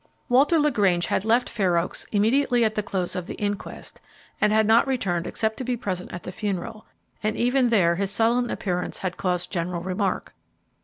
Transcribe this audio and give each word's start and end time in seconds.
Walter 0.29 0.57
LaGrange 0.57 1.05
had 1.05 1.23
left 1.25 1.47
Fair 1.47 1.77
Oaks 1.77 2.07
immediately 2.11 2.65
at 2.65 2.73
the 2.73 2.81
close 2.81 3.15
of 3.15 3.27
the 3.27 3.35
inquest, 3.35 4.01
and 4.41 4.51
had 4.51 4.65
not 4.65 4.87
returned 4.87 5.27
except 5.27 5.57
to 5.57 5.63
be 5.63 5.77
present 5.77 6.11
at 6.11 6.23
the 6.23 6.31
funeral, 6.31 6.87
and 7.21 7.37
even 7.37 7.69
there 7.69 7.93
his 7.97 8.09
sullen 8.09 8.49
appearance 8.49 8.97
had 8.97 9.15
caused 9.15 9.51
general 9.51 9.83
remark. 9.83 10.33